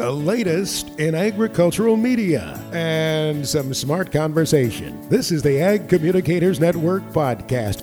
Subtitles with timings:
[0.00, 4.98] the latest in agricultural media, and some smart conversation.
[5.10, 7.82] This is the Ag Communicators Network podcast.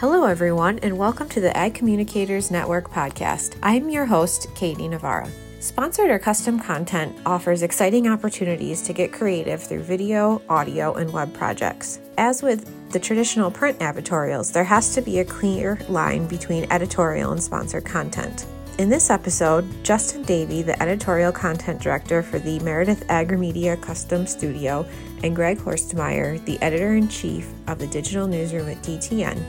[0.00, 3.56] Hello, everyone, and welcome to the Ag Communicators Network podcast.
[3.62, 5.30] I'm your host, Katie Navarra.
[5.60, 11.32] Sponsored or custom content offers exciting opportunities to get creative through video, audio, and web
[11.32, 12.00] projects.
[12.18, 17.32] As with the traditional print advertorials, there has to be a clear line between editorial
[17.32, 18.46] and sponsored content.
[18.78, 24.86] In this episode, Justin Davey, the editorial content director for the Meredith Agrimedia Custom Studio,
[25.22, 29.42] and Greg Horstmeier, the editor in chief of the digital newsroom at DTN,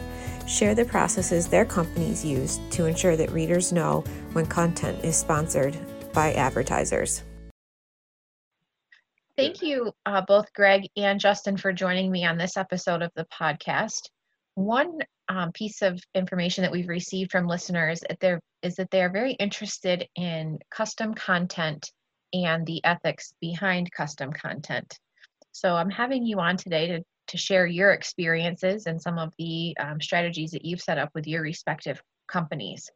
[0.48, 4.04] share the processes their companies use to ensure that readers know
[4.34, 5.78] when content is sponsored
[6.14, 7.24] by advertisers.
[9.36, 13.26] Thank you, uh, both Greg and Justin, for joining me on this episode of the
[13.26, 14.10] podcast.
[14.54, 19.02] One um, piece of information that we've received from listeners is, there, is that they
[19.02, 21.92] are very interested in custom content
[22.34, 25.00] and the ethics behind custom content.
[25.52, 29.76] So I'm having you on today to, to share your experiences and some of the
[29.80, 32.88] um, strategies that you've set up with your respective companies.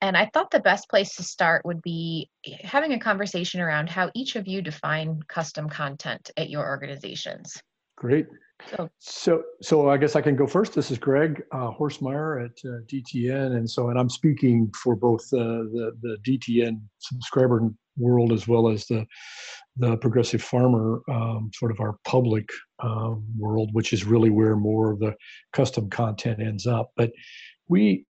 [0.00, 2.30] And I thought the best place to start would be
[2.62, 7.60] having a conversation around how each of you define custom content at your organizations.
[7.96, 8.26] Great.
[8.66, 10.74] So, so, so I guess I can go first.
[10.74, 15.22] This is Greg uh, Horstmeier at uh, DTN, and so and I'm speaking for both
[15.32, 19.06] uh, the the DTN subscriber world as well as the
[19.76, 22.48] the progressive farmer, um, sort of our public
[22.80, 25.14] um, world, which is really where more of the
[25.52, 26.90] custom content ends up.
[26.96, 27.12] But
[27.68, 28.06] we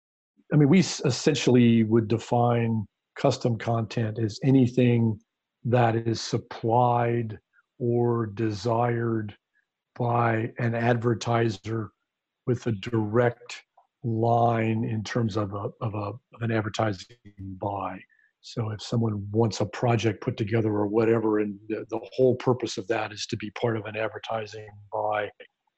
[0.53, 5.19] I mean, we essentially would define custom content as anything
[5.65, 7.39] that is supplied
[7.79, 9.35] or desired
[9.97, 11.89] by an advertiser
[12.45, 13.63] with a direct
[14.03, 17.97] line in terms of a of a of an advertising buy.
[18.41, 22.77] So if someone wants a project put together or whatever, and the, the whole purpose
[22.77, 25.29] of that is to be part of an advertising buy,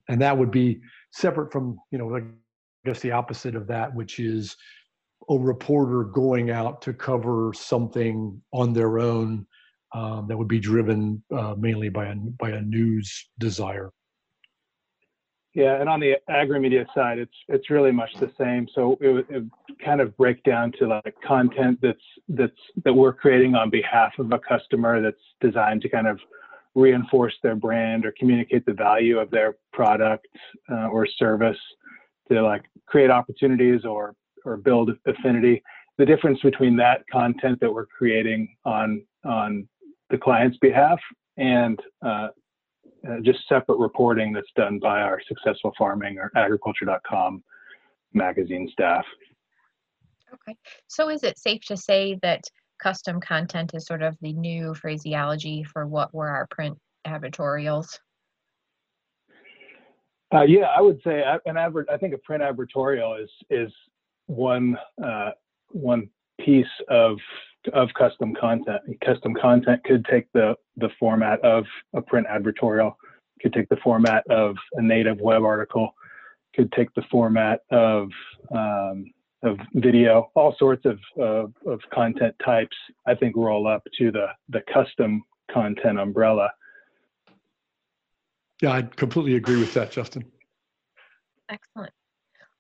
[0.10, 2.24] and that would be separate from you know like
[2.86, 4.56] guess the opposite of that, which is
[5.30, 9.46] a reporter going out to cover something on their own
[9.94, 13.92] um, that would be driven uh, mainly by a by a news desire.
[15.54, 18.68] Yeah, and on the agri-media side, it's it's really much the same.
[18.76, 19.50] So it would
[19.84, 21.98] kind of break down to like content that's
[22.28, 22.52] that's
[22.84, 26.20] that we're creating on behalf of a customer that's designed to kind of
[26.76, 30.28] reinforce their brand or communicate the value of their product
[30.70, 31.58] uh, or service
[32.32, 34.16] to like create opportunities or
[34.46, 35.62] or build affinity.
[35.98, 39.68] The difference between that content that we're creating on on
[40.10, 41.00] the client's behalf
[41.38, 42.28] and uh,
[43.08, 47.44] uh, just separate reporting that's done by our successful farming or agriculture.com
[48.14, 49.06] magazine staff.
[50.34, 50.58] Okay.
[50.88, 52.44] So is it safe to say that
[52.82, 58.00] custom content is sort of the new phraseology for what were our print advertorials?
[60.34, 61.88] Uh, yeah, I would say an advert.
[61.92, 63.72] I think a print advertorial is is
[64.28, 65.32] one uh,
[65.70, 66.10] one
[66.40, 67.18] piece of
[67.74, 68.82] of custom content.
[69.04, 72.96] Custom content could take the the format of a print advertorial,
[73.42, 75.94] could take the format of a native web article,
[76.56, 78.10] could take the format of
[78.54, 79.06] um,
[79.44, 82.76] of video, all sorts of uh, of content types.
[83.06, 86.50] I think roll up to the the custom content umbrella
[88.62, 90.26] yeah, I completely agree with that, Justin.
[91.50, 91.92] Excellent.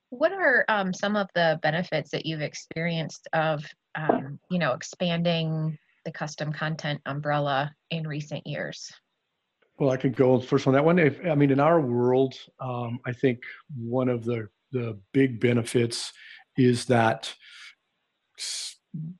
[0.09, 5.77] What are um, some of the benefits that you've experienced of, um, you know, expanding
[6.05, 8.91] the custom content umbrella in recent years?
[9.77, 10.99] Well, I could go first on that one.
[10.99, 13.39] If, I mean, in our world, um, I think
[13.75, 16.11] one of the the big benefits
[16.57, 17.33] is that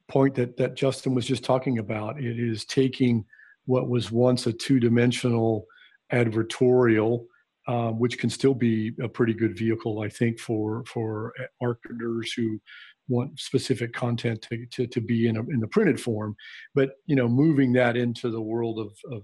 [0.08, 2.20] point that that Justin was just talking about.
[2.20, 3.26] It is taking
[3.66, 5.66] what was once a two dimensional
[6.12, 7.26] advertorial,
[7.68, 12.60] um, which can still be a pretty good vehicle, I think, for for marketers who
[13.08, 16.36] want specific content to, to, to be in, a, in the printed form.
[16.74, 19.24] But you know, moving that into the world of, of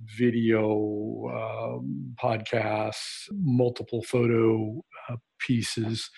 [0.00, 6.10] video, um, podcasts, multiple photo uh, pieces,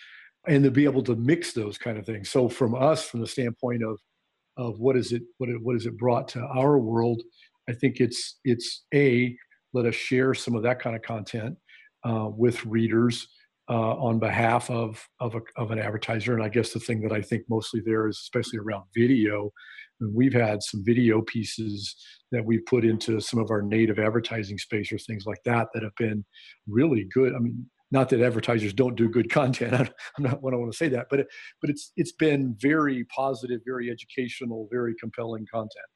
[0.49, 2.31] and to be able to mix those kind of things.
[2.31, 3.99] So, from us, from the standpoint of
[4.57, 7.23] of what is it what it, what is it brought to our world,
[7.69, 9.37] I think it's it's a
[9.77, 11.57] let us share some of that kind of content
[12.05, 13.29] uh, with readers
[13.69, 16.35] uh, on behalf of of, a, of, an advertiser.
[16.35, 19.53] And I guess the thing that I think mostly there is, especially around video,
[20.01, 21.97] we've had some video pieces
[22.33, 25.83] that we've put into some of our native advertising space or things like that that
[25.83, 26.25] have been
[26.69, 27.35] really good.
[27.35, 29.75] I mean, not that advertisers don't do good content.
[29.75, 30.43] I, am not.
[30.43, 31.27] what I want to say that, but it,
[31.61, 35.91] but it's it's been very positive, very educational, very compelling content.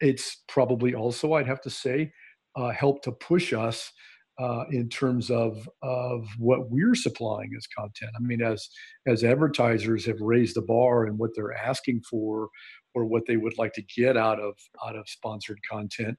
[0.00, 2.12] It's probably also, I'd have to say,
[2.56, 3.90] uh, helped to push us
[4.38, 8.10] uh, in terms of of what we're supplying as content.
[8.16, 8.68] I mean, as
[9.06, 12.48] as advertisers have raised the bar and what they're asking for,
[12.94, 14.54] or what they would like to get out of
[14.86, 16.16] out of sponsored content.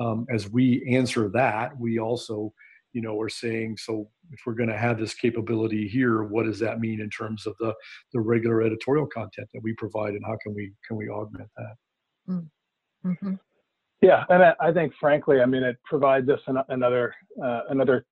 [0.00, 2.52] Um, as we answer that, we also
[2.92, 6.58] you know are saying so if we're going to have this capability here what does
[6.58, 7.74] that mean in terms of the
[8.12, 11.74] the regular editorial content that we provide and how can we can we augment that
[12.28, 12.46] mm.
[13.04, 13.34] mm-hmm.
[14.02, 18.04] Yeah and I, I, think frankly i mean it provides us an, another uh, another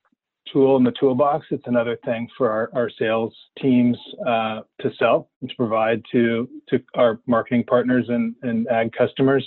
[0.50, 3.96] tool in the toolbox it's another thing for our, our sales teams
[4.26, 9.44] uh, to sell and to provide to to our marketing partners and, and ag customers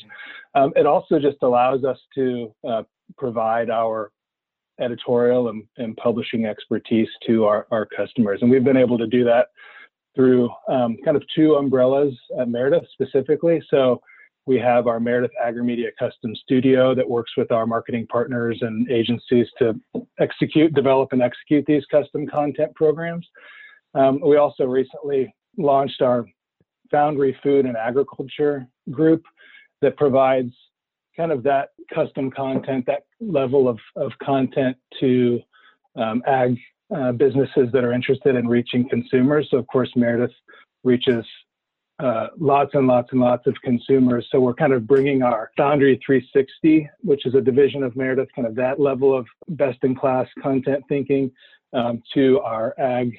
[0.56, 2.84] um, it also just allows us to uh,
[3.18, 4.12] provide our
[4.80, 8.40] editorial and, and publishing expertise to our, our customers.
[8.42, 9.48] And we've been able to do that
[10.16, 13.62] through um, kind of two umbrellas at Meredith specifically.
[13.70, 14.02] So
[14.46, 19.48] we have our Meredith AgriMedia Custom Studio that works with our marketing partners and agencies
[19.60, 19.80] to
[20.20, 23.28] execute, develop, and execute these custom content programs.
[23.96, 26.26] Um, we also recently launched our
[26.92, 29.24] Foundry Food and Agriculture group
[29.82, 30.54] that provides
[31.16, 35.40] kind of that custom content, that level of, of content to
[35.96, 36.58] um, ag
[36.96, 39.48] uh, businesses that are interested in reaching consumers.
[39.50, 40.32] So, of course, Meredith
[40.84, 41.26] reaches
[42.04, 44.28] uh, lots and lots and lots of consumers.
[44.32, 48.48] So, we're kind of bringing our Foundry 360, which is a division of Meredith, kind
[48.48, 51.32] of that level of best in class content thinking
[51.74, 53.16] um, to our ag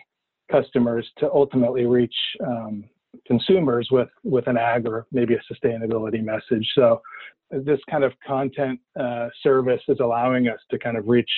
[0.51, 2.15] customers to ultimately reach
[2.47, 2.85] um,
[3.27, 6.67] consumers with with an ag or maybe a sustainability message.
[6.75, 7.01] So
[7.51, 11.31] this kind of content uh, service is allowing us to kind of reach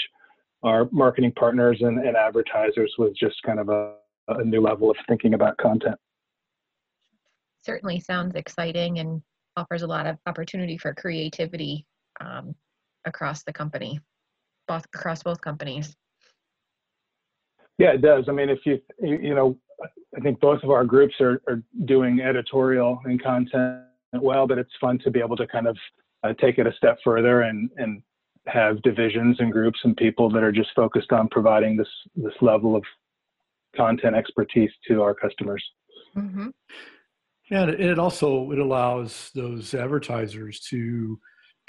[0.62, 3.94] our marketing partners and, and advertisers with just kind of a,
[4.28, 5.96] a, new level of thinking about content.
[7.66, 9.20] Certainly sounds exciting and
[9.56, 11.84] offers a lot of opportunity for creativity
[12.20, 12.54] um,
[13.04, 13.98] across the company,
[14.68, 15.96] both across both companies.
[17.78, 18.26] Yeah, it does.
[18.28, 19.58] I mean, if you you know,
[20.16, 23.82] I think both of our groups are, are doing editorial and content
[24.12, 25.76] well, but it's fun to be able to kind of
[26.22, 28.00] uh, take it a step further and and
[28.46, 32.76] have divisions and groups and people that are just focused on providing this this level
[32.76, 32.84] of
[33.76, 35.64] content expertise to our customers.
[36.16, 36.48] Mm-hmm.
[37.50, 41.18] Yeah, and it also it allows those advertisers to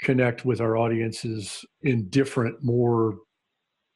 [0.00, 3.18] connect with our audiences in different, more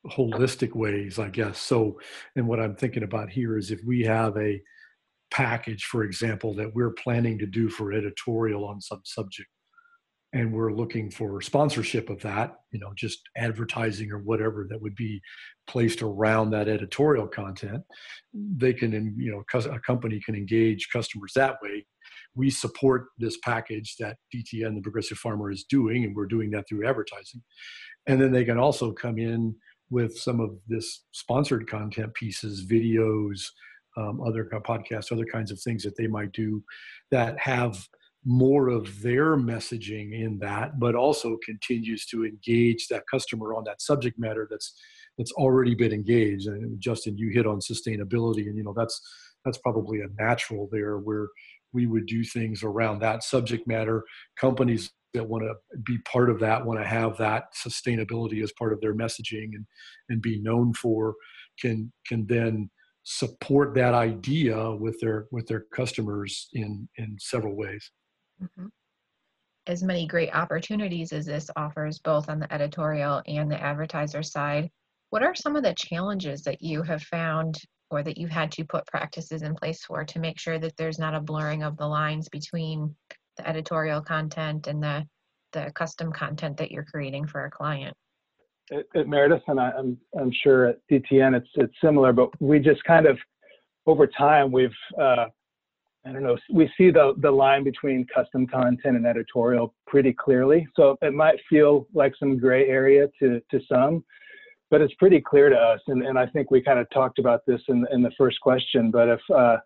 [0.07, 1.59] holistic ways, I guess.
[1.59, 1.99] So,
[2.37, 4.61] and what I'm thinking about here is if we have a
[5.31, 9.49] package, for example, that we're planning to do for editorial on some subject,
[10.33, 14.95] and we're looking for sponsorship of that you know just advertising or whatever that would
[14.95, 15.21] be
[15.67, 17.83] placed around that editorial content.
[18.35, 21.87] They can you know a company can engage customers that way.
[22.35, 26.69] We support this package that dtn the progressive farmer is doing and we're doing that
[26.69, 27.43] through advertising.
[28.07, 29.55] And then they can also come in
[29.91, 33.45] with some of this sponsored content pieces videos
[33.97, 36.63] um, other podcasts other kinds of things that they might do
[37.11, 37.87] that have
[38.25, 43.83] more of their messaging in that, but also continues to engage that customer on that
[43.83, 44.75] subject matter that's
[45.19, 46.47] that's already been engaged.
[46.47, 49.01] And Justin, you hit on sustainability, and you know that's
[49.45, 51.29] that's probably a natural there where
[51.73, 54.05] we would do things around that subject matter.
[54.39, 58.73] Companies that want to be part of that want to have that sustainability as part
[58.73, 59.67] of their messaging and
[60.09, 61.15] and be known for
[61.61, 62.71] can can then
[63.05, 67.91] support that idea with their with their customers in in several ways
[68.43, 68.67] Mm-hmm.
[69.69, 74.71] As many great opportunities as this offers, both on the editorial and the advertiser side,
[75.11, 77.59] what are some of the challenges that you have found
[77.91, 80.99] or that you've had to put practices in place for to make sure that there's
[80.99, 82.97] not a blurring of the lines between
[83.37, 85.07] the editorial content and the,
[85.53, 87.95] the custom content that you're creating for a client?
[88.73, 92.31] At, at Meredith, and I, am I'm, I'm sure at DTN it's, it's similar, but
[92.41, 93.19] we just kind of,
[93.87, 94.71] over time, we've
[95.01, 95.27] uh,
[96.05, 100.67] I don't know, we see the, the line between custom content and editorial pretty clearly.
[100.75, 104.05] So it might feel like some gray area to, to some,
[104.71, 105.81] but it's pretty clear to us.
[105.87, 108.91] And, and I think we kind of talked about this in, in the first question,
[108.91, 109.59] but if, uh,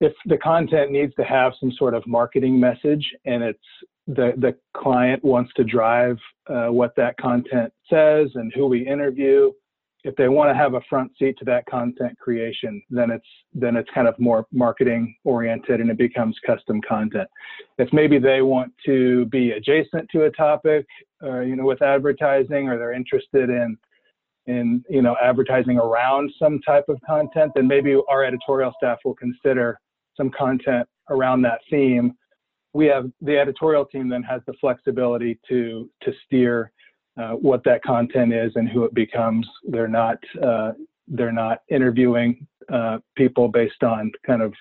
[0.00, 3.58] if the content needs to have some sort of marketing message and it's
[4.06, 6.16] the, the client wants to drive
[6.48, 9.52] uh, what that content says and who we interview,
[10.04, 13.76] if they want to have a front seat to that content creation, then it's then
[13.76, 17.28] it's kind of more marketing oriented and it becomes custom content.
[17.78, 20.86] If maybe they want to be adjacent to a topic,
[21.22, 23.76] uh, you know, with advertising, or they're interested in
[24.46, 29.14] in you know advertising around some type of content, then maybe our editorial staff will
[29.14, 29.78] consider
[30.16, 32.14] some content around that theme.
[32.72, 36.72] We have the editorial team then has the flexibility to to steer
[37.16, 39.46] uh, what that content is and who it becomes.
[39.68, 40.72] They're not uh,
[41.08, 44.54] they're not interviewing uh, people based on kind of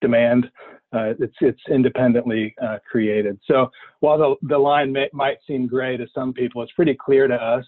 [0.00, 0.50] demand.
[0.92, 3.38] Uh, it's it's independently uh, created.
[3.46, 3.70] So
[4.00, 7.34] while the the line may, might seem gray to some people, it's pretty clear to
[7.34, 7.64] us.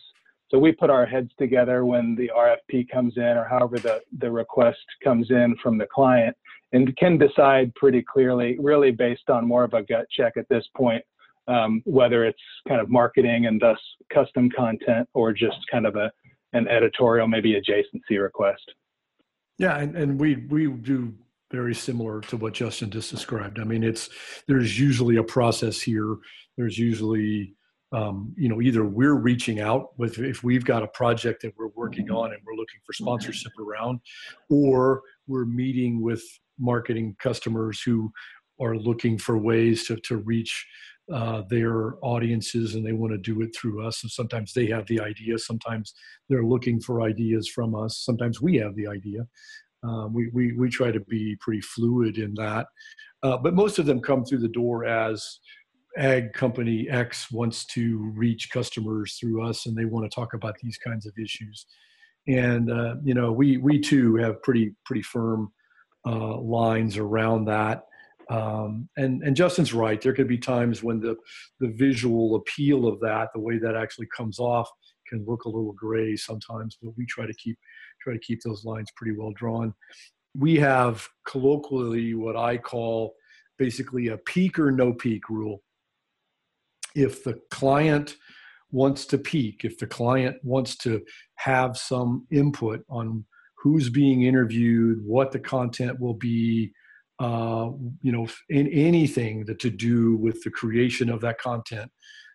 [0.48, 4.30] So we put our heads together when the RFP comes in, or however the the
[4.30, 6.36] request comes in from the client,
[6.72, 10.64] and can decide pretty clearly, really based on more of a gut check at this
[10.76, 11.02] point,
[11.48, 13.78] um, whether it's kind of marketing and thus
[14.12, 16.10] custom content, or just kind of a
[16.52, 18.72] an editorial, maybe adjacency request.
[19.58, 21.14] Yeah, and, and we we do
[21.50, 23.58] very similar to what Justin just described.
[23.58, 24.08] I mean, it's
[24.48, 26.16] there's usually a process here.
[26.56, 27.54] There's usually
[27.92, 31.68] um, you know either we're reaching out with if we've got a project that we're
[31.68, 34.00] working on and we're looking for sponsorship around,
[34.50, 36.22] or we're meeting with
[36.58, 38.10] marketing customers who
[38.60, 40.66] are looking for ways to to reach
[41.12, 44.02] uh, their audiences and they want to do it through us.
[44.02, 45.94] And sometimes they have the idea, sometimes
[46.28, 49.26] they're looking for ideas from us, sometimes we have the idea.
[49.84, 52.66] Um, we, we, we try to be pretty fluid in that.
[53.22, 55.38] Uh, but most of them come through the door as
[55.96, 60.56] ag company X wants to reach customers through us and they want to talk about
[60.62, 61.66] these kinds of issues.
[62.28, 65.52] And, uh, you know, we, we too have pretty, pretty firm
[66.06, 67.84] uh, lines around that.
[68.28, 70.00] Um, and, and Justin's right.
[70.00, 71.16] There could be times when the,
[71.60, 74.68] the visual appeal of that, the way that actually comes off,
[75.08, 77.56] can look a little gray sometimes, but we try to keep
[78.02, 79.72] try to keep those lines pretty well drawn.
[80.36, 83.14] We have colloquially what I call
[83.58, 85.62] basically a peek or no peek rule.
[86.94, 88.16] If the client
[88.70, 91.02] wants to peek, if the client wants to
[91.36, 93.24] have some input on
[93.58, 96.72] who's being interviewed, what the content will be,
[97.18, 97.70] uh,
[98.02, 101.90] you know, in anything that to do with the creation of that content,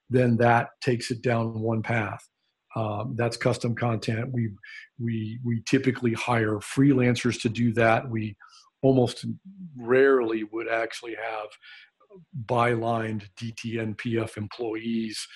[0.10, 2.28] then that takes it down one path.
[2.76, 4.30] Um, that's custom content.
[4.32, 4.50] We
[5.00, 8.10] we we typically hire freelancers to do that.
[8.10, 8.36] We
[8.82, 9.26] almost
[9.78, 11.50] rarely would actually have
[12.46, 15.28] bylined DTNPF employees,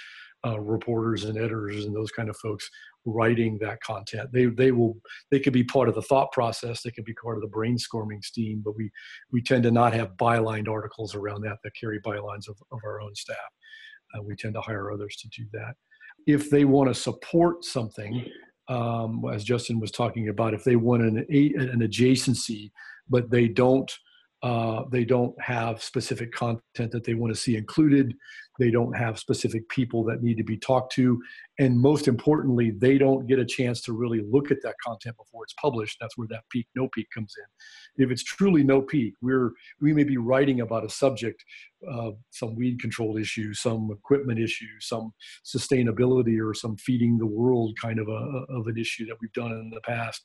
[0.46, 2.70] uh, reporters and editors and those kind of folks
[3.06, 4.32] writing that content.
[4.32, 4.98] They they will
[5.32, 6.82] they could be part of the thought process.
[6.82, 8.62] They could be part of the brainstorming steam.
[8.64, 8.90] But we
[9.32, 13.02] we tend to not have bylined articles around that that carry bylines of, of our
[13.02, 13.38] own staff.
[14.14, 15.76] Uh, we tend to hire others to do that
[16.28, 18.26] if they want to support something,
[18.68, 22.72] um, as Justin was talking about, if they want an, an adjacency,
[23.10, 23.92] but they don't
[24.44, 28.14] uh, they don't have specific content that they want to see included.
[28.60, 31.22] They don't have specific people that need to be talked to.
[31.60, 35.44] And most importantly, they don't get a chance to really look at that content before
[35.44, 35.98] it's published.
[36.02, 38.04] That's where that peek, no peek comes in.
[38.04, 41.44] If it's truly no peek, we're, we may be writing about a subject,
[41.90, 45.14] uh, some weed control issue, some equipment issue, some
[45.46, 49.52] sustainability or some feeding the world kind of a, of an issue that we've done
[49.52, 50.22] in the past.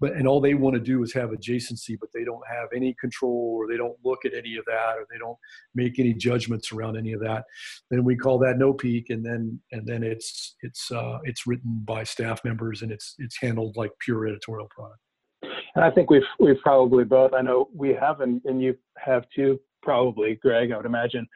[0.00, 2.94] But, and all they want to do is have adjacency, but they don't have any
[3.00, 5.38] control or they don't look at any of that or they don't
[5.74, 7.44] make any judgments around any of that
[7.90, 11.82] then we call that no peek and then and then it's it's uh, it's written
[11.84, 14.98] by staff members and it's it's handled like pure editorial product.
[15.74, 19.24] And i think we've we've probably both i know we have and, and you have
[19.34, 21.26] too probably greg i would imagine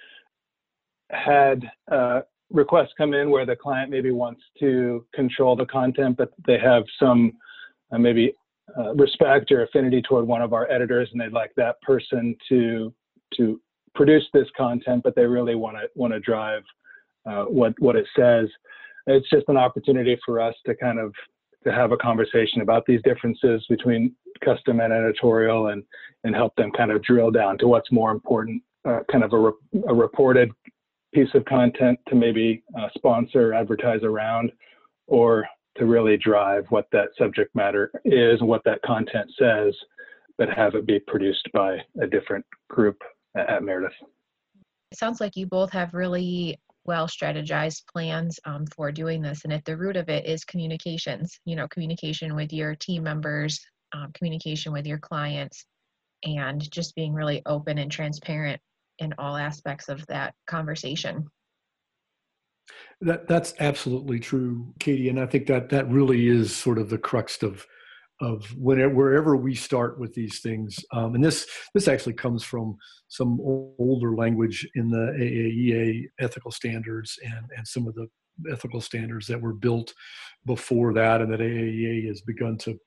[1.11, 6.31] had uh, requests come in where the client maybe wants to control the content but
[6.47, 7.33] they have some
[7.93, 8.33] uh, maybe
[8.79, 12.93] uh, respect or affinity toward one of our editors and they'd like that person to
[13.35, 13.61] to
[13.99, 16.63] produce this content, but they really want to want to drive
[17.29, 18.47] uh, what what it says.
[19.09, 21.13] It's just an opportunity for us to kind of
[21.65, 25.83] to have a conversation about these differences between custom and editorial, and
[26.23, 29.39] and help them kind of drill down to what's more important, uh, kind of a,
[29.39, 30.49] re- a, reported
[31.13, 34.53] piece of content to maybe uh, sponsor, advertise around,
[35.09, 35.45] or
[35.77, 39.75] to really drive what that subject matter is, and what that content says,
[40.37, 43.03] but have it be produced by a different group
[43.37, 43.93] at Meredith.
[44.91, 46.59] It sounds like you both have really
[46.89, 51.39] well strategized plans um, for doing this and at the root of it is communications
[51.45, 53.61] you know communication with your team members
[53.93, 55.67] um, communication with your clients
[56.25, 58.59] and just being really open and transparent
[59.01, 61.27] in all aspects of that conversation
[63.03, 66.99] that that's absolutely true katie and i think that that really is sort of the
[66.99, 67.67] crux of
[68.21, 72.77] of whenever wherever we start with these things um, and this this actually comes from
[73.07, 73.39] some
[73.79, 78.09] older language in the AAEA ethical standards and and some of the
[78.51, 79.93] ethical standards that were built
[80.47, 82.79] before that and that AAEA has begun to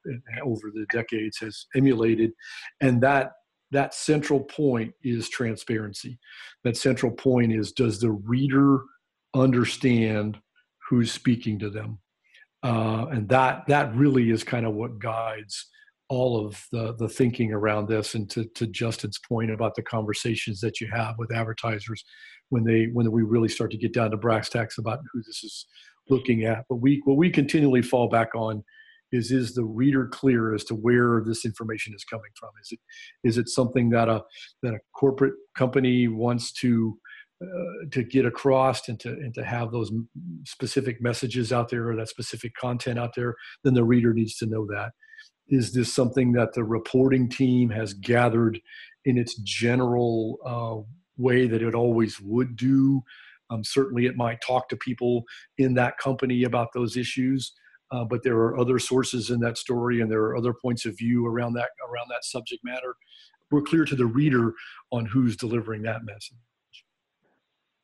[0.44, 2.32] over the decades has emulated.
[2.80, 3.34] And that
[3.72, 6.20] that central point is transparency.
[6.64, 8.82] That central point is does the reader
[9.34, 10.38] understand
[10.90, 12.00] who's speaking to them
[12.64, 15.68] uh, and that that really is kind of what guides
[16.10, 18.16] all of the the thinking around this.
[18.16, 22.04] And to, to justin's point about the conversations that you have with advertisers
[22.50, 25.44] when they when we really start to get down to brass tacks about who this
[25.44, 25.66] is
[26.10, 26.66] looking at.
[26.70, 28.64] But we what we continually fall back on
[29.12, 32.50] is is the reader clear as to where this information is coming from?
[32.62, 32.80] Is it
[33.24, 34.24] is it something that a
[34.64, 36.98] that a corporate company wants to
[37.92, 39.92] to get across and to and to have those
[40.46, 44.46] specific messages out there or that specific content out there then the reader needs to
[44.46, 44.92] know that.
[45.48, 48.60] Is this something that the reporting team has gathered
[49.06, 53.02] in its general uh, way that it always would do?
[53.50, 55.24] Um, certainly it might talk to people
[55.58, 57.54] in that company about those issues
[57.92, 60.98] uh, but there are other sources in that story and there are other points of
[60.98, 62.96] view around that around that subject matter.
[63.50, 64.54] We're clear to the reader
[64.92, 66.38] on who's delivering that message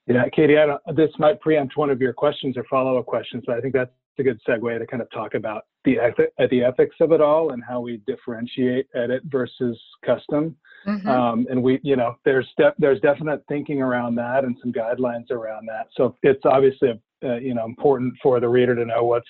[0.08, 3.58] yeah katie I don't, this might preempt one of your questions or follow-up questions but
[3.58, 6.96] i think that's a good segue to kind of talk about the ethic, the ethics
[7.00, 10.56] of it all and how we differentiate edit versus custom.
[10.86, 11.08] Mm-hmm.
[11.08, 15.32] Um, and we, you know, there's de- there's definite thinking around that and some guidelines
[15.32, 15.88] around that.
[15.96, 19.28] So it's obviously, uh, you know, important for the reader to know what's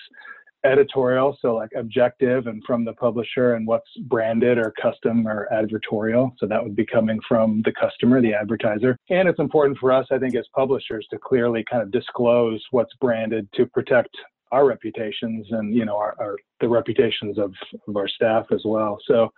[0.64, 6.32] editorial, so like objective and from the publisher, and what's branded or custom or advertorial.
[6.38, 8.96] So that would be coming from the customer, the advertiser.
[9.10, 12.94] And it's important for us, I think, as publishers to clearly kind of disclose what's
[13.00, 14.10] branded to protect
[14.50, 17.52] our reputations and you know our, our the reputations of,
[17.86, 18.98] of our staff as well.
[19.06, 19.30] So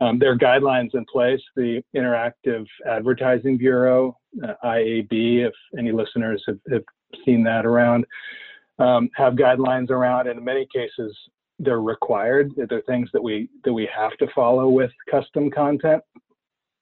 [0.00, 1.40] um, there are guidelines in place.
[1.54, 6.82] The Interactive Advertising Bureau, uh, IAB, if any listeners have, have
[7.24, 8.04] seen that around,
[8.78, 10.28] um, have guidelines around.
[10.28, 11.16] And in many cases,
[11.58, 12.52] they're required.
[12.68, 16.02] They're things that we that we have to follow with custom content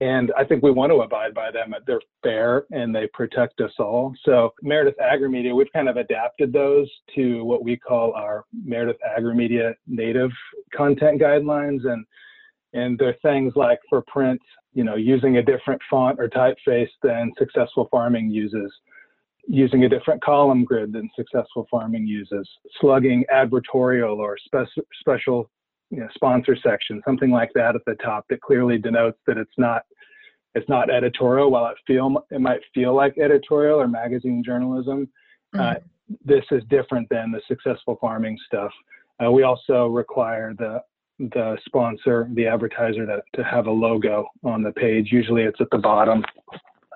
[0.01, 1.75] and I think we want to abide by them.
[1.87, 4.13] They're fair and they protect us all.
[4.25, 9.75] So Meredith AgriMedia, we've kind of adapted those to what we call our Meredith AgriMedia
[9.87, 10.31] native
[10.75, 12.05] content guidelines, and
[12.73, 14.41] and they're things like for print,
[14.73, 18.73] you know, using a different font or typeface than Successful Farming uses.
[19.47, 22.49] Using a different column grid than successful farming uses,
[22.81, 25.51] slugging advertorial or spe- special
[25.91, 29.53] you know, sponsor section, something like that at the top that clearly denotes that it's
[29.59, 29.83] not
[30.55, 31.51] it's not editorial.
[31.51, 35.09] While it feel it might feel like editorial or magazine journalism,
[35.55, 35.61] mm-hmm.
[35.61, 35.75] uh,
[36.25, 38.71] this is different than the successful farming stuff.
[39.25, 40.81] Uh, we also require the
[41.19, 45.09] the sponsor, the advertiser, to, to have a logo on the page.
[45.13, 46.25] Usually, it's at the bottom.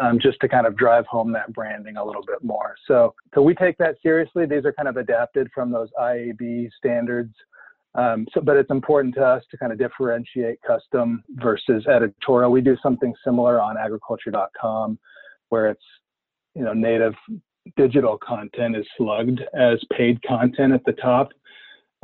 [0.00, 2.76] Um, just to kind of drive home that branding a little bit more.
[2.86, 4.46] So, so we take that seriously.
[4.46, 7.34] These are kind of adapted from those IAB standards
[7.94, 12.52] um, so, but it's important to us to kind of differentiate custom versus editorial.
[12.52, 14.98] We do something similar on agriculture.com
[15.48, 15.84] where it's,
[16.54, 17.14] you know, native
[17.76, 21.30] digital content is slugged as paid content at the top,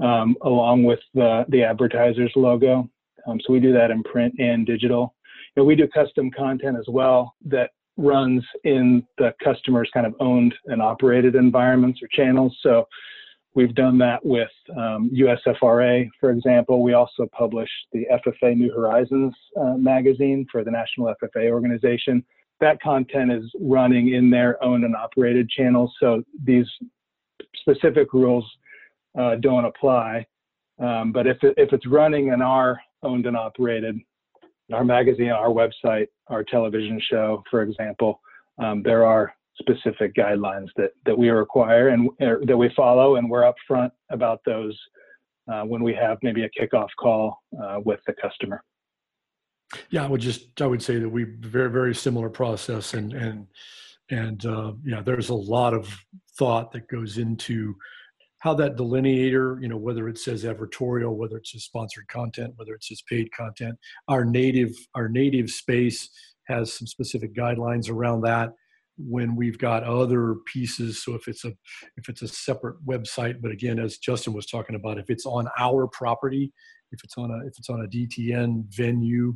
[0.02, 2.88] um, along with the, the advertiser's logo.
[3.26, 5.14] Um, so we do that in print and digital.
[5.54, 10.14] You know, we do custom content as well that runs in the customer's kind of
[10.20, 12.56] owned and operated environments or channels.
[12.62, 12.86] So
[13.54, 16.82] We've done that with um, USFRA, for example.
[16.82, 22.24] We also publish the FFA New Horizons uh, magazine for the National FFA organization.
[22.60, 26.66] That content is running in their owned and operated channels, so these
[27.56, 28.44] specific rules
[29.16, 30.26] uh, don't apply.
[30.80, 33.96] Um, but if, it, if it's running in our owned and operated,
[34.72, 38.20] our magazine, our website, our television show, for example,
[38.58, 43.28] um, there are specific guidelines that that we require and er, that we follow, and
[43.28, 44.78] we're upfront about those
[45.52, 48.62] uh, when we have maybe a kickoff call uh, with the customer.
[49.90, 53.46] Yeah, I would just I would say that we very very similar process, and and
[54.10, 55.94] and uh, yeah, there's a lot of
[56.38, 57.74] thought that goes into
[58.44, 62.74] how that delineator, you know, whether it says advertorial, whether it's just sponsored content, whether
[62.74, 63.74] it's just paid content,
[64.06, 66.10] our native our native space
[66.46, 68.52] has some specific guidelines around that
[68.98, 71.02] when we've got other pieces.
[71.02, 71.54] So if it's a
[71.96, 75.48] if it's a separate website but again as justin was talking about if it's on
[75.58, 76.52] our property
[76.92, 79.34] if it's on a if it's on a dtn venue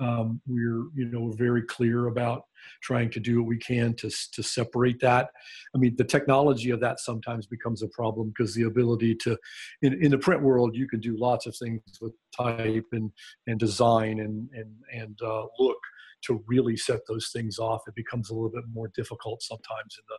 [0.00, 2.42] um, we're you know very clear about
[2.82, 5.30] trying to do what we can to to separate that.
[5.74, 9.36] I mean the technology of that sometimes becomes a problem because the ability to
[9.82, 13.10] in, in the print world you can do lots of things with type and
[13.46, 15.78] and design and and and uh, look
[16.26, 20.04] to really set those things off, it becomes a little bit more difficult sometimes in
[20.08, 20.18] the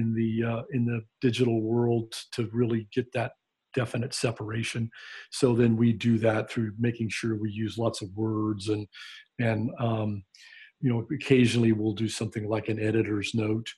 [0.00, 3.32] in the uh, in the digital world to really get that
[3.74, 4.90] definite separation.
[5.30, 8.86] So then we do that through making sure we use lots of words and
[9.38, 10.22] and um,
[10.80, 13.68] you know occasionally we'll do something like an editor's note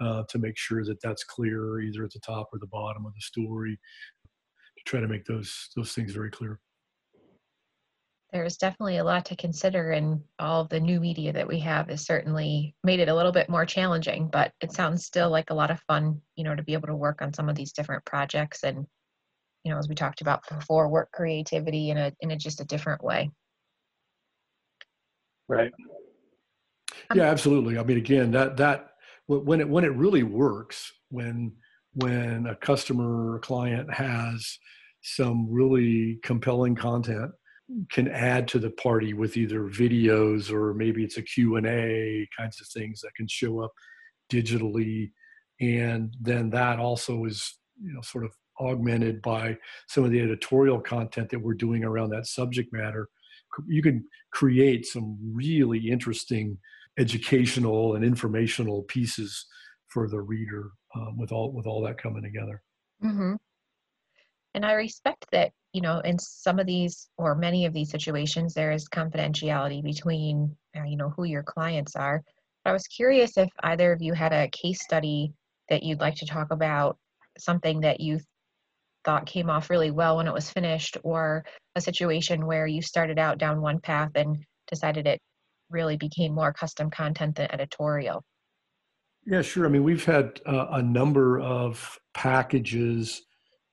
[0.00, 3.14] uh, to make sure that that's clear either at the top or the bottom of
[3.14, 3.78] the story
[4.76, 6.60] to try to make those those things very clear
[8.32, 12.04] there's definitely a lot to consider and all the new media that we have has
[12.04, 15.70] certainly made it a little bit more challenging but it sounds still like a lot
[15.70, 18.64] of fun you know to be able to work on some of these different projects
[18.64, 18.86] and
[19.64, 22.64] you know as we talked about before work creativity in a in a just a
[22.64, 23.30] different way.
[25.48, 25.72] Right.
[27.10, 27.78] Um, yeah absolutely.
[27.78, 28.90] I mean again that that
[29.26, 31.52] when it when it really works when
[31.94, 34.58] when a customer or client has
[35.02, 37.30] some really compelling content
[37.70, 37.82] hmm.
[37.90, 42.66] can add to the party with either videos or maybe it's a q&a kinds of
[42.68, 43.72] things that can show up
[44.30, 45.10] digitally.
[45.60, 50.80] And then that also is you know sort of augmented by some of the editorial
[50.80, 53.08] content that we're doing around that subject matter
[53.66, 56.58] you can create some really interesting
[56.98, 59.46] educational and informational pieces
[59.88, 62.62] for the reader um, with all with all that coming together.
[63.02, 63.34] Mm-hmm.
[64.54, 68.54] And I respect that you know in some of these or many of these situations
[68.54, 72.22] there is confidentiality between uh, you know who your clients are.
[72.64, 75.32] But I was curious if either of you had a case study
[75.68, 76.96] that you'd like to talk about,
[77.38, 78.18] something that you
[79.04, 83.18] thought came off really well when it was finished, or a situation where you started
[83.18, 85.20] out down one path and decided it
[85.70, 88.22] really became more custom content than editorial?
[89.26, 89.66] Yeah, sure.
[89.66, 93.22] I mean, we've had uh, a number of packages,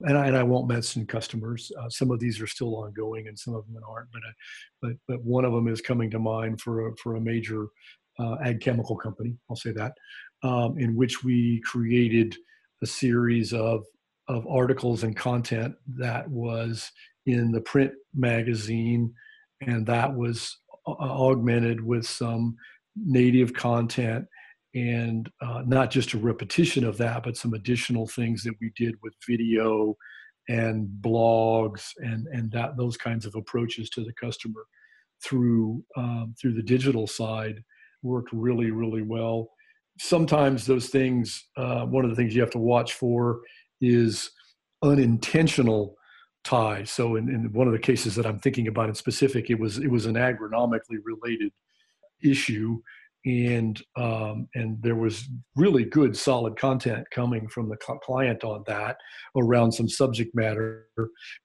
[0.01, 1.71] and I, and I won't mention customers.
[1.79, 4.09] Uh, some of these are still ongoing, and some of them aren't.
[4.11, 4.33] But, uh,
[4.81, 7.67] but but one of them is coming to mind for a, for a major
[8.19, 9.37] uh, ag chemical company.
[9.49, 9.93] I'll say that,
[10.43, 12.35] um, in which we created
[12.83, 13.85] a series of
[14.27, 16.91] of articles and content that was
[17.25, 19.13] in the print magazine,
[19.61, 20.57] and that was
[20.87, 22.55] augmented with some
[22.95, 24.25] native content
[24.75, 28.95] and uh, not just a repetition of that, but some additional things that we did
[29.01, 29.95] with video
[30.47, 34.65] and blogs and and that those kinds of approaches to the customer
[35.23, 37.63] through um, through the digital side
[38.03, 39.49] worked really really well.
[39.97, 43.39] Sometimes those things, uh, one of the things you have to watch for
[43.81, 44.31] is
[44.83, 45.95] unintentional
[46.43, 46.83] tie.
[46.83, 49.77] So in, in one of the cases that I'm thinking about in specific, it was
[49.79, 51.51] it was an agronomically related
[52.23, 52.81] issue,
[53.25, 58.97] and um, and there was really good solid content coming from the client on that
[59.35, 60.87] around some subject matter.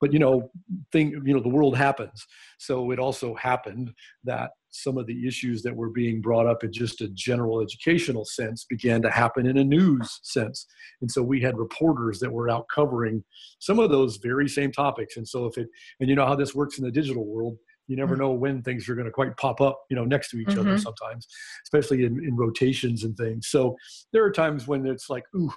[0.00, 0.50] But you know
[0.92, 2.26] thing you know the world happens.
[2.58, 3.92] So it also happened
[4.24, 8.24] that some of the issues that were being brought up in just a general educational
[8.24, 10.66] sense began to happen in a news sense.
[11.00, 13.24] And so we had reporters that were out covering
[13.58, 15.16] some of those very same topics.
[15.16, 17.56] And so if it and you know how this works in the digital world
[17.90, 18.22] you never mm-hmm.
[18.22, 20.60] know when things are going to quite pop up you know next to each mm-hmm.
[20.60, 21.26] other sometimes
[21.64, 23.76] especially in, in rotations and things so
[24.12, 25.52] there are times when it's like ooh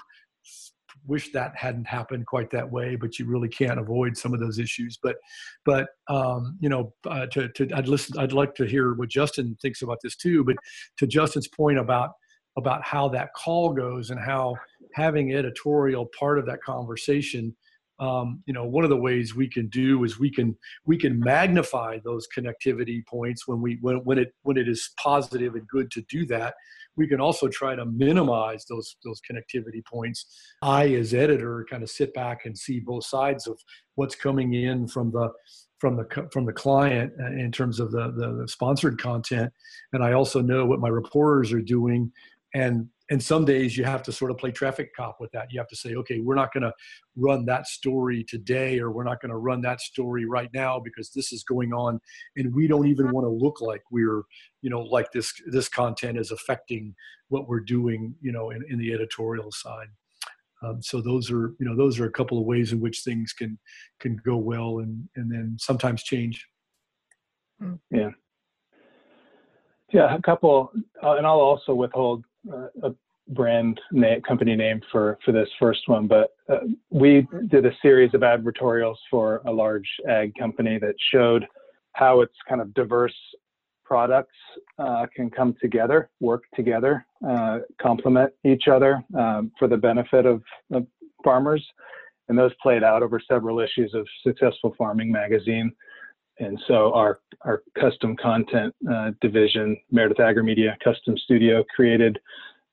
[1.06, 4.60] wish that hadn't happened quite that way but you really can't avoid some of those
[4.60, 5.16] issues but
[5.66, 9.56] but um, you know uh, to, to i'd listen i'd like to hear what justin
[9.62, 10.56] thinks about this too but
[10.98, 12.12] to justin's point about
[12.58, 14.56] about how that call goes and how
[14.94, 17.56] having editorial part of that conversation
[18.04, 21.20] um, you know one of the ways we can do is we can we can
[21.20, 25.90] magnify those connectivity points when we when, when it when it is positive and good
[25.92, 26.56] to do that.
[26.96, 30.26] We can also try to minimize those those connectivity points.
[30.62, 33.58] I as editor kind of sit back and see both sides of
[33.96, 35.32] what's coming in from the
[35.80, 39.52] from the from the client uh, in terms of the, the, the sponsored content.
[39.94, 42.12] And i also know what my reporters are doing.
[42.54, 45.52] And and some days you have to sort of play traffic cop with that.
[45.52, 46.74] You have to say okay we're not going to
[47.16, 51.12] run that story today or we're not going to run that story right now because
[51.12, 52.00] this is going on
[52.36, 54.24] and we don't even want to look like we're
[54.62, 56.96] you know like this this content is affecting
[57.30, 59.88] what we're doing you know in, in the editorial side.
[60.64, 63.34] Um, so those are you know those are a couple of ways in which things
[63.34, 63.60] can
[64.00, 66.48] can go well and and then sometimes change.
[67.60, 67.76] Hmm.
[67.92, 68.10] yeah.
[69.92, 70.72] Yeah a couple
[71.04, 72.26] uh, and i'll also withhold
[72.84, 72.92] a
[73.30, 78.14] brand name, company name for for this first one, but uh, we did a series
[78.14, 81.46] of advertorials for a large ag company that showed
[81.94, 83.16] how its kind of diverse
[83.86, 84.36] products
[84.80, 90.42] uh, can come together, work together, uh, complement each other um, for the benefit of,
[90.72, 90.88] of,
[91.24, 91.66] farmers.
[92.28, 95.72] And those played out over several issues of Successful Farming magazine.
[96.44, 102.20] And so our our custom content uh, division, Meredith Agrimedia Custom Studio, created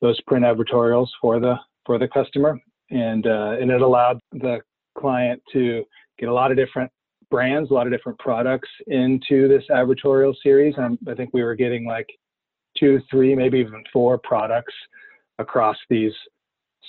[0.00, 1.54] those print advertorials for the
[1.86, 4.60] for the customer, and uh, and it allowed the
[4.98, 5.84] client to
[6.18, 6.90] get a lot of different
[7.30, 10.74] brands, a lot of different products into this advertorial series.
[10.76, 12.08] And I think we were getting like
[12.76, 14.74] two, three, maybe even four products
[15.38, 16.12] across these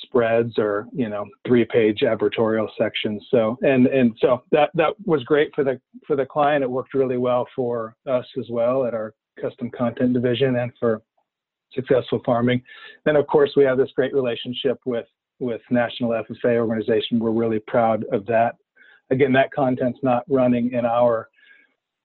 [0.04, 3.26] spreads or you know three page advertorial sections.
[3.30, 6.64] So and and so that that was great for the for the client.
[6.64, 11.02] It worked really well for us as well at our custom content division and for
[11.74, 12.62] successful farming.
[13.06, 15.08] Then of course we have this great relationship with
[15.40, 17.20] with national ffa organization.
[17.20, 18.56] We're really proud of that.
[19.10, 21.30] Again that content's not running in our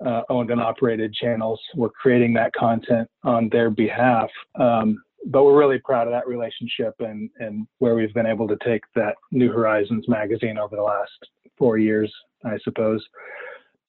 [0.04, 1.60] uh, owned and operated channels.
[1.74, 4.28] We're creating that content on their behalf.
[4.58, 8.56] Um, but we're really proud of that relationship and and where we've been able to
[8.64, 11.10] take that New Horizons magazine over the last
[11.58, 12.12] four years,
[12.44, 13.04] I suppose.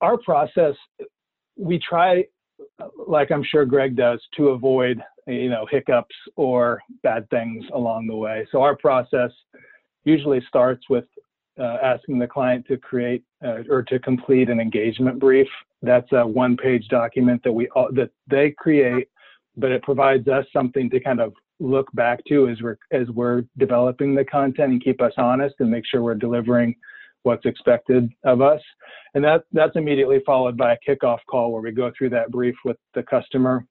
[0.00, 0.74] Our process,
[1.56, 2.24] we try,
[3.06, 8.16] like I'm sure Greg does, to avoid you know hiccups or bad things along the
[8.16, 8.46] way.
[8.50, 9.30] So our process
[10.04, 11.04] usually starts with
[11.58, 15.48] uh, asking the client to create uh, or to complete an engagement brief.
[15.82, 19.08] That's a one-page document that we all, that they create
[19.58, 23.42] but it provides us something to kind of look back to as we're as we're
[23.58, 26.74] developing the content and keep us honest and make sure we're delivering
[27.24, 28.60] what's expected of us.
[29.14, 32.54] And that that's immediately followed by a kickoff call where we go through that brief
[32.64, 33.64] with the customer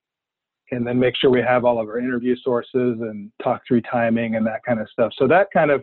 [0.71, 4.35] and then make sure we have all of our interview sources and talk through timing
[4.35, 5.13] and that kind of stuff.
[5.17, 5.81] So that kind of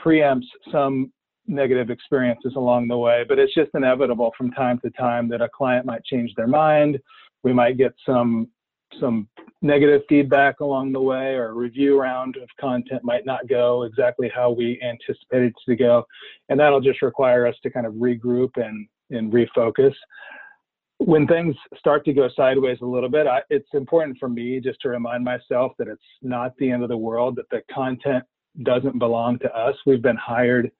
[0.00, 1.12] preempts some
[1.46, 5.48] negative experiences along the way, but it's just inevitable from time to time that a
[5.48, 6.98] client might change their mind.
[7.42, 8.48] We might get some
[9.00, 9.28] some
[9.62, 14.30] negative feedback along the way or a review round of content might not go exactly
[14.34, 16.04] how we anticipated to go.
[16.48, 19.94] And that'll just require us to kind of regroup and and refocus.
[20.98, 24.80] When things start to go sideways a little bit I, it's important for me just
[24.82, 28.24] to remind myself that it's not the end of the world that the content
[28.62, 29.76] doesn't belong to us.
[29.86, 30.70] We've been hired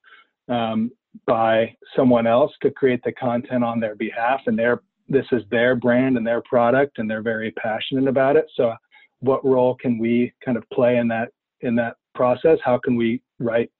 [0.48, 0.90] um,
[1.26, 5.74] by someone else to create the content on their behalf and they're this is their
[5.74, 8.46] brand and their product and they're very passionate about it.
[8.56, 8.72] So
[9.20, 12.58] what role can we kind of play in that in that process?
[12.64, 13.70] How can we right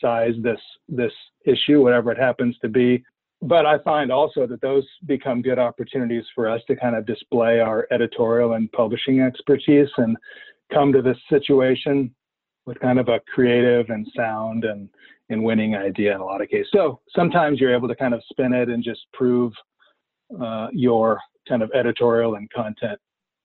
[0.00, 1.12] size this this
[1.44, 3.02] issue whatever it happens to be?
[3.40, 7.60] But i find also that those become good opportunities for us to kind of display
[7.60, 10.16] our editorial and publishing expertise and
[10.72, 12.12] come to this situation
[12.66, 14.88] with kind of a creative and sound and
[15.30, 16.68] and winning idea in a lot of cases.
[16.72, 19.52] So sometimes you're able to kind of spin it and just prove
[20.40, 22.98] uh, your kind of editorial and content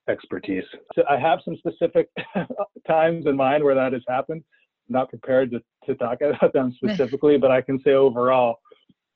[0.09, 0.63] expertise.
[0.95, 2.09] So I have some specific
[2.87, 4.43] times in mind where that has happened.
[4.89, 8.59] I'm not prepared to, to talk about them specifically, but I can say overall,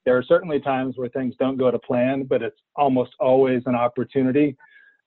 [0.06, 3.75] there are certainly times where things don't go to plan, but it's almost always an
[3.75, 4.56] opportunity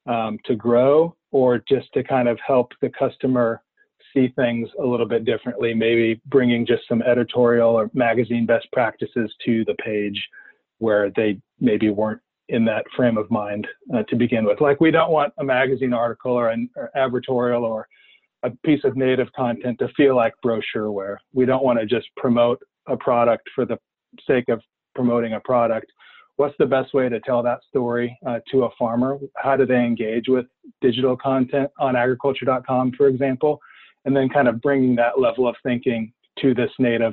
[0.06, 3.62] um, to grow or just to kind of help the customer
[4.12, 9.32] see things a little bit differently, maybe bringing just some editorial or magazine best practices
[9.44, 10.20] to the page
[10.78, 12.20] where they maybe weren't
[12.50, 14.60] in that frame of mind uh, to begin with.
[14.60, 17.88] Like we don't want a magazine article or an or advertorial or
[18.42, 21.16] a piece of native content to feel like brochureware.
[21.32, 23.78] We don't want to just promote a product for the
[24.26, 24.60] sake of
[24.94, 25.86] promoting a product.
[26.36, 29.18] What's the best way to tell that story uh, to a farmer?
[29.36, 30.46] How do they engage with
[30.80, 33.60] digital content on agriculture.com, for example?
[34.06, 37.12] And then kind of bringing that level of thinking to this native,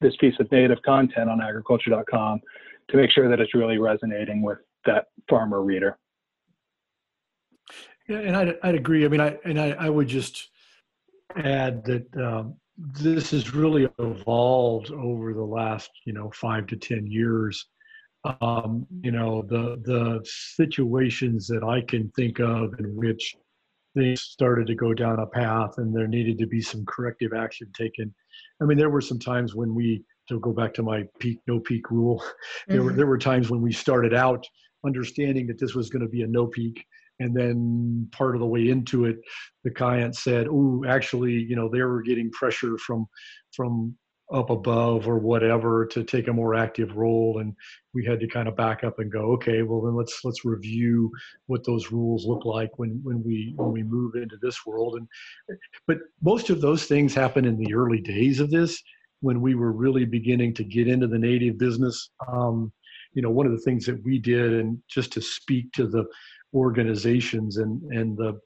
[0.00, 2.40] this piece of native content on agriculture.com
[2.88, 5.98] to make sure that it's really resonating with that farmer reader.
[8.08, 9.04] Yeah, and I'd, I'd agree.
[9.04, 10.50] I mean, I and I, I would just
[11.36, 17.06] add that um, this has really evolved over the last, you know, five to ten
[17.06, 17.66] years.
[18.40, 23.34] Um, you know, the the situations that I can think of in which
[23.94, 27.70] things started to go down a path and there needed to be some corrective action
[27.76, 28.14] taken.
[28.62, 31.60] I mean, there were some times when we to go back to my peek no
[31.60, 32.72] peek rule mm-hmm.
[32.72, 32.98] there were mm-hmm.
[32.98, 34.46] there were times when we started out
[34.84, 36.84] understanding that this was going to be a no peek
[37.20, 39.16] and then part of the way into it
[39.64, 43.06] the client said oh actually you know they were getting pressure from
[43.52, 43.94] from
[44.30, 47.54] up above or whatever to take a more active role and
[47.94, 51.10] we had to kind of back up and go okay well then let's let's review
[51.46, 55.08] what those rules look like when when we when we move into this world and
[55.86, 58.82] but most of those things happen in the early days of this
[59.20, 62.10] when we were really beginning to get into the native business.
[62.30, 62.72] Um,
[63.14, 66.04] you know, one of the things that we did, and just to speak to the
[66.54, 68.38] organizations and and the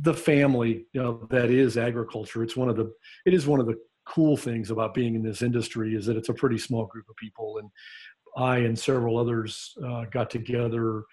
[0.00, 2.92] the family you know, that is agriculture, it's one of the
[3.26, 3.76] it is one of the
[4.08, 7.16] cool things about being in this industry is that it's a pretty small group of
[7.16, 7.68] people and
[8.36, 11.04] i and several others uh, got together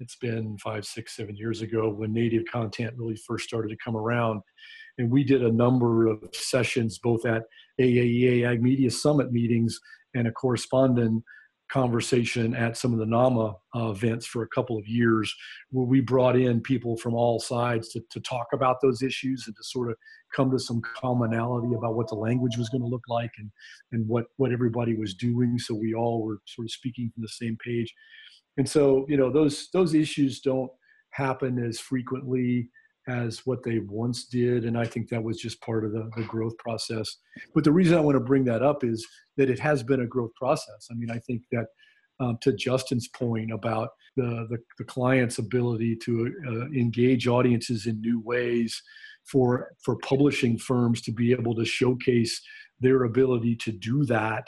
[0.00, 3.96] it's been five six seven years ago when native content really first started to come
[3.96, 4.40] around
[4.98, 7.42] and we did a number of sessions both at
[7.80, 9.78] AAEA Ag Media Summit meetings
[10.14, 11.22] and a correspondent
[11.72, 15.34] conversation at some of the NAMA uh, events for a couple of years
[15.70, 19.56] where we brought in people from all sides to, to talk about those issues and
[19.56, 19.96] to sort of
[20.36, 23.50] come to some commonality about what the language was going to look like and,
[23.92, 25.58] and what, what everybody was doing.
[25.58, 27.92] So we all were sort of speaking from the same page.
[28.58, 30.70] And so, you know, those, those issues don't
[31.12, 32.68] happen as frequently
[33.08, 34.64] as what they once did.
[34.64, 37.16] And I think that was just part of the, the growth process.
[37.54, 40.06] But the reason I want to bring that up is that it has been a
[40.06, 40.88] growth process.
[40.90, 41.66] I mean, I think that
[42.20, 48.00] um, to Justin's point about the, the, the client's ability to uh, engage audiences in
[48.00, 48.80] new ways
[49.24, 52.40] for, for publishing firms to be able to showcase
[52.80, 54.46] their ability to do that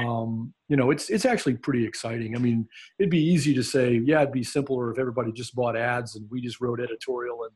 [0.00, 2.36] um, you know, it's it's actually pretty exciting.
[2.36, 5.76] I mean, it'd be easy to say, yeah, it'd be simpler if everybody just bought
[5.76, 7.52] ads and we just wrote editorial and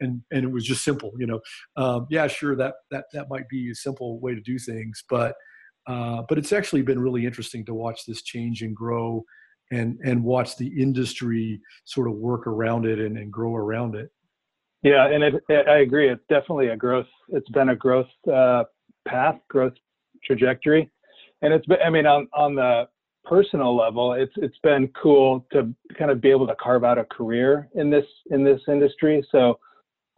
[0.00, 1.12] and and it was just simple.
[1.18, 1.40] You know,
[1.76, 5.34] um, yeah, sure, that that that might be a simple way to do things, but
[5.86, 9.24] uh, but it's actually been really interesting to watch this change and grow,
[9.70, 14.10] and and watch the industry sort of work around it and, and grow around it.
[14.82, 16.08] Yeah, and it, it, I agree.
[16.08, 17.08] It's definitely a growth.
[17.30, 18.64] It's been a growth uh,
[19.06, 19.74] path, growth
[20.24, 20.90] trajectory
[21.42, 22.88] and it's been i mean on on the
[23.24, 27.04] personal level it's it's been cool to kind of be able to carve out a
[27.04, 29.58] career in this in this industry so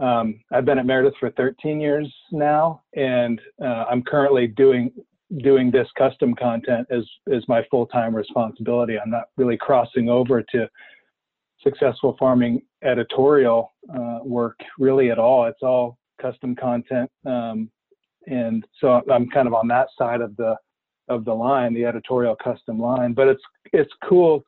[0.01, 4.91] um, I've been at Meredith for 13 years now, and uh, I'm currently doing
[5.45, 8.99] doing this custom content as as my full time responsibility.
[8.99, 10.69] I'm not really crossing over to
[11.63, 15.45] successful farming editorial uh, work really at all.
[15.45, 17.71] It's all custom content, um,
[18.27, 20.57] and so I'm kind of on that side of the
[21.11, 23.13] of the line, the editorial custom line.
[23.13, 23.43] But it's
[23.73, 24.45] it's cool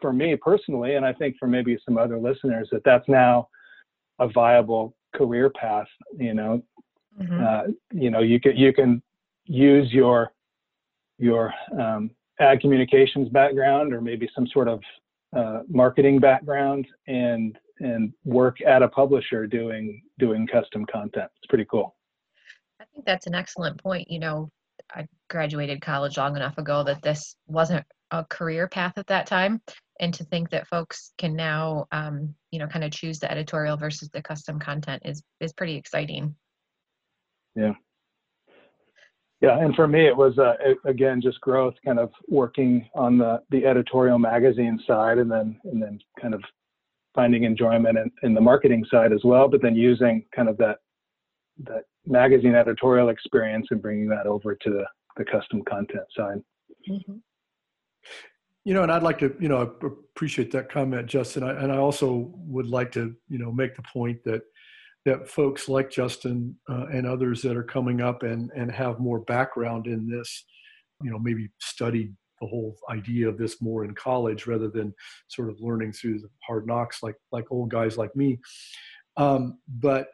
[0.00, 3.48] for me personally, and I think for maybe some other listeners that that's now
[4.18, 5.86] a viable career path.
[6.16, 6.62] You know,
[7.20, 7.44] mm-hmm.
[7.44, 9.02] uh, you know, you can you can
[9.44, 10.32] use your
[11.18, 12.10] your um,
[12.40, 14.80] ag communications background or maybe some sort of
[15.36, 21.30] uh, marketing background and and work at a publisher doing doing custom content.
[21.36, 21.94] It's pretty cool.
[22.80, 24.10] I think that's an excellent point.
[24.10, 24.50] You know,
[24.94, 29.60] I graduated college long enough ago that this wasn't a career path at that time.
[30.00, 33.76] And to think that folks can now um, you know kind of choose the editorial
[33.76, 36.34] versus the custom content is is pretty exciting.
[37.54, 37.74] Yeah.
[39.40, 43.40] Yeah and for me it was uh, again just growth kind of working on the
[43.50, 46.42] the editorial magazine side and then and then kind of
[47.14, 50.78] finding enjoyment in, in the marketing side as well but then using kind of that
[51.64, 54.84] that magazine editorial experience and bringing that over to the,
[55.16, 56.38] the custom content side.
[56.88, 57.16] Mm-hmm.
[58.64, 61.42] You know, and I'd like to, you know, appreciate that comment, Justin.
[61.42, 64.42] I, and I also would like to, you know, make the point that
[65.06, 69.20] that folks like Justin uh, and others that are coming up and and have more
[69.20, 70.44] background in this,
[71.02, 74.94] you know, maybe studied the whole idea of this more in college rather than
[75.28, 78.38] sort of learning through the hard knocks like like old guys like me.
[79.16, 80.08] Um, but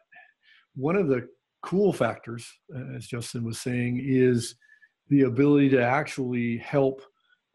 [0.74, 1.28] one of the
[1.66, 2.48] cool factors,
[2.94, 4.54] as Justin was saying, is
[5.08, 7.02] the ability to actually help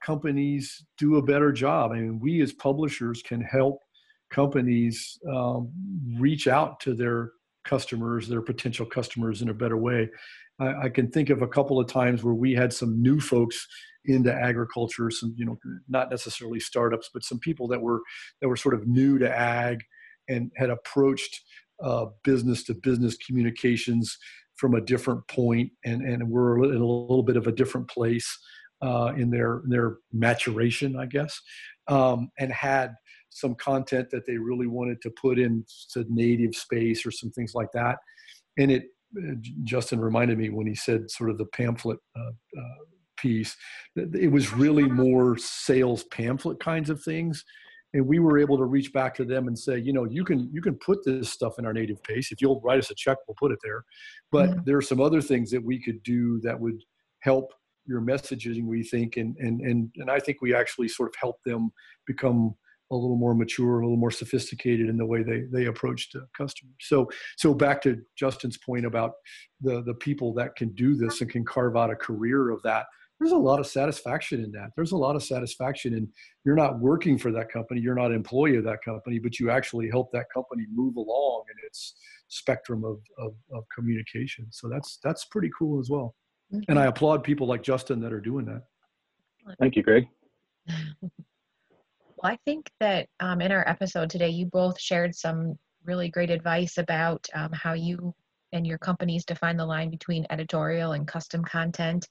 [0.03, 1.91] companies do a better job.
[1.91, 3.79] I mean, we as publishers can help
[4.29, 5.71] companies um,
[6.19, 7.31] reach out to their
[7.63, 10.09] customers, their potential customers, in a better way.
[10.59, 13.65] I, I, can think of a couple of times where we had some new folks
[14.05, 18.01] into agriculture, some you know, not necessarily startups, but some people that were
[18.41, 19.79] that were sort of new to ag
[20.27, 21.41] and had approached
[21.81, 24.17] uh, business to business communications
[24.55, 28.37] from a different point and, and we're in a little bit of a different place
[28.81, 31.39] uh, in their their maturation, I guess,
[31.87, 32.93] um, and had
[33.29, 37.53] some content that they really wanted to put in to native space or some things
[37.55, 37.97] like that.
[38.57, 38.83] And it,
[39.63, 42.83] Justin reminded me when he said sort of the pamphlet uh, uh,
[43.17, 43.55] piece,
[43.95, 47.43] it was really more sales pamphlet kinds of things
[47.93, 50.49] and we were able to reach back to them and say you know you can
[50.51, 53.17] you can put this stuff in our native space if you'll write us a check
[53.27, 53.83] we'll put it there.
[54.31, 54.59] But mm-hmm.
[54.65, 56.81] there are some other things that we could do that would
[57.19, 57.53] help
[57.85, 61.37] your messaging we think and and and, and i think we actually sort of help
[61.43, 61.71] them
[62.05, 62.53] become
[62.91, 66.25] a little more mature a little more sophisticated in the way they they approach the
[66.37, 69.13] customers so so back to justin's point about
[69.61, 72.85] the the people that can do this and can carve out a career of that
[73.21, 74.71] there's a lot of satisfaction in that.
[74.75, 76.09] There's a lot of satisfaction in
[76.43, 79.51] you're not working for that company, you're not an employee of that company, but you
[79.51, 81.93] actually help that company move along in its
[82.29, 84.47] spectrum of, of, of communication.
[84.49, 86.15] So that's that's pretty cool as well.
[86.51, 86.63] Mm-hmm.
[86.69, 88.63] And I applaud people like Justin that are doing that.
[89.59, 90.07] Thank you, Greg.
[90.67, 91.11] well,
[92.23, 96.79] I think that um, in our episode today, you both shared some really great advice
[96.79, 98.15] about um, how you
[98.51, 102.07] and your companies define the line between editorial and custom content.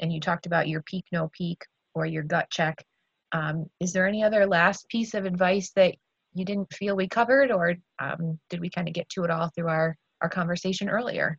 [0.00, 1.64] And you talked about your peek, no peek,
[1.94, 2.84] or your gut check.
[3.32, 5.94] Um, is there any other last piece of advice that
[6.34, 9.50] you didn't feel we covered, or um, did we kind of get to it all
[9.54, 11.38] through our, our conversation earlier?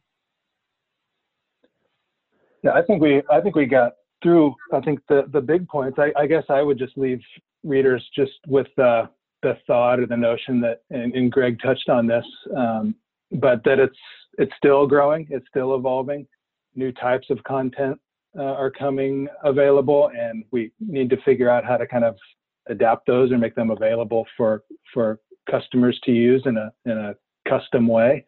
[2.64, 3.94] Yeah, I think we I think we got
[4.24, 4.56] through.
[4.74, 6.00] I think the the big points.
[6.00, 7.20] I, I guess I would just leave
[7.64, 9.10] readers just with the
[9.44, 12.26] the thought or the notion that, and, and Greg touched on this,
[12.58, 12.96] um,
[13.32, 13.98] but that it's
[14.38, 16.26] it's still growing, it's still evolving.
[16.74, 18.00] New types of content
[18.38, 22.16] uh, are coming available, and we need to figure out how to kind of
[22.68, 24.64] adapt those and make them available for
[24.94, 25.20] for
[25.50, 27.16] customers to use in a in a
[27.48, 28.26] custom way.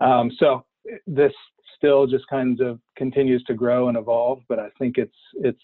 [0.00, 0.64] Um, so
[1.06, 1.32] this
[1.76, 5.62] still just kind of continues to grow and evolve, but I think it's it's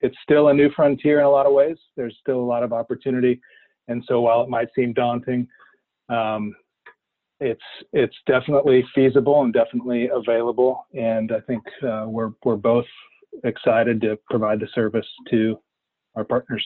[0.00, 1.76] it's still a new frontier in a lot of ways.
[1.96, 3.40] There's still a lot of opportunity,
[3.88, 5.48] and so while it might seem daunting,
[6.08, 6.54] um,
[7.40, 7.60] it's
[7.92, 10.86] it's definitely feasible and definitely available.
[10.94, 12.86] And I think uh, we're we're both
[13.44, 15.58] excited to provide the service to
[16.16, 16.64] our partners.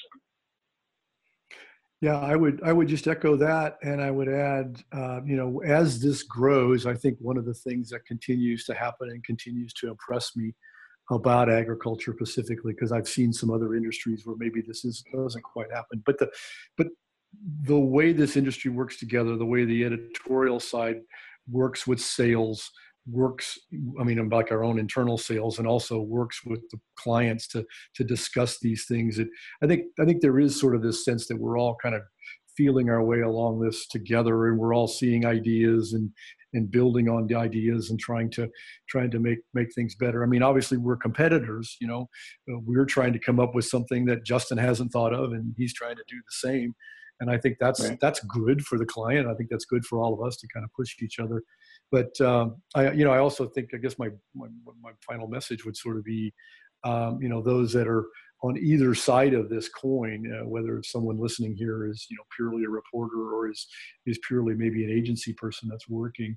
[2.00, 5.62] Yeah, I would I would just echo that, and I would add, uh, you know,
[5.62, 9.72] as this grows, I think one of the things that continues to happen and continues
[9.74, 10.52] to impress me
[11.10, 15.70] about agriculture specifically, because I've seen some other industries where maybe this is doesn't quite
[15.72, 16.28] happen, but the
[16.76, 16.88] but
[17.62, 21.00] the way this industry works together, the way the editorial side
[21.48, 22.70] works with sales,
[23.10, 23.58] works
[24.00, 27.64] i mean like our own internal sales and also works with the clients to
[27.94, 29.18] to discuss these things.
[29.18, 29.28] It,
[29.62, 32.02] i think i think there is sort of this sense that we're all kind of
[32.56, 36.10] feeling our way along this together and we're all seeing ideas and
[36.54, 38.48] and building on the ideas and trying to
[38.88, 40.22] trying to make make things better.
[40.22, 42.08] I mean obviously we're competitors you know
[42.48, 45.74] uh, we're trying to come up with something that justin hasn't thought of and he's
[45.74, 46.74] trying to do the same
[47.20, 47.98] and i think that's right.
[48.00, 49.28] that's good for the client.
[49.28, 51.42] I think that's good for all of us to kind of push each other.
[51.90, 54.48] But um, I, you know, I also think I guess my my,
[54.82, 56.32] my final message would sort of be,
[56.84, 58.06] um, you know, those that are
[58.42, 62.64] on either side of this coin, uh, whether someone listening here is you know purely
[62.64, 63.66] a reporter or is
[64.06, 66.36] is purely maybe an agency person that's working,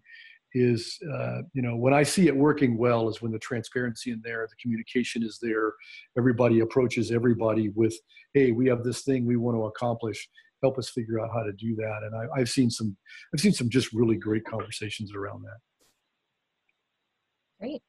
[0.53, 4.21] is uh, you know when I see it working well is when the transparency in
[4.23, 5.73] there, the communication is there,
[6.17, 7.95] everybody approaches everybody with,
[8.33, 10.27] hey, we have this thing we want to accomplish
[10.65, 11.99] help us figure out how to do that.
[12.03, 12.97] And I, have seen some,
[13.33, 15.57] I've seen some just really great conversations around that.
[17.59, 17.81] Great.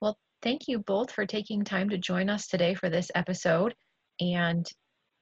[0.00, 3.72] Well, thank you both for taking time to join us today for this episode.
[4.20, 4.66] And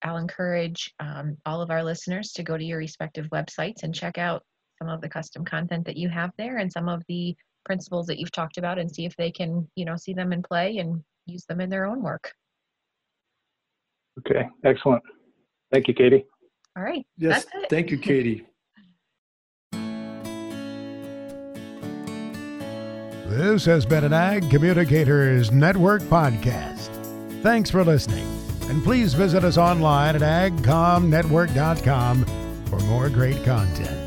[0.02, 4.16] I'll encourage um, all of our listeners to go to your respective websites and check
[4.16, 4.42] out
[4.78, 7.36] some of the custom content that you have there and some of the
[7.66, 10.42] principles that you've talked about and see if they can, you know, see them in
[10.42, 12.32] play and use them in their own work.
[14.18, 15.02] Okay, excellent.
[15.70, 16.24] Thank you, Katie.
[16.76, 17.04] All right.
[17.18, 17.46] Yes.
[17.68, 18.46] Thank you, Katie.
[23.26, 26.90] This has been an Ag Communicators Network podcast.
[27.42, 28.26] Thanks for listening,
[28.68, 32.24] and please visit us online at agcomnetwork.com
[32.66, 34.01] for more great content.